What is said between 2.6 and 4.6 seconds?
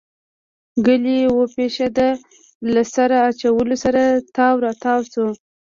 له سر اچولو سره تاو